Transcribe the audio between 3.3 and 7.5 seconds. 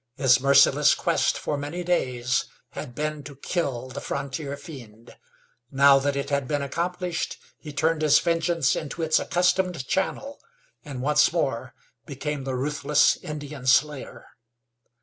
kill the frontier fiend. Now that it had been accomplished,